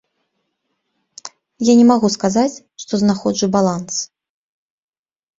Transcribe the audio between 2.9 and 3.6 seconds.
знаходжу